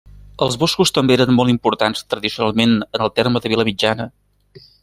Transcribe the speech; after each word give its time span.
Els 0.45 0.55
boscos 0.63 0.91
també 0.95 1.15
eren 1.17 1.33
molt 1.41 1.53
importants, 1.53 2.03
tradicionalment, 2.15 2.75
en 3.01 3.07
el 3.09 3.15
terme 3.21 3.45
de 3.45 3.55
Vilamitjana. 3.57 4.13